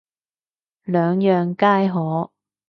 [0.85, 2.31] 兩樣皆可